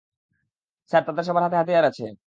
[0.91, 2.05] Sir, তাদের সবার হাতে হাতিয়ার আছে।